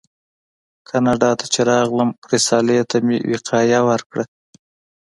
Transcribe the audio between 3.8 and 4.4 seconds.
ورکړه.